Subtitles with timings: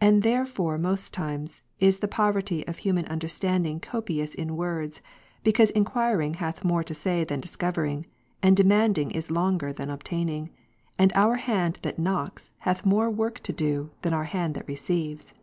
[0.00, 5.02] And therefore mosttimes, is the poverty of human under standing copious in words,
[5.42, 8.06] because enquiring hath more to say than discovering,
[8.44, 10.50] and demanding is longer than ob taining,
[11.00, 15.34] and our hand that knocks, hath more work to do, than our hand that receives.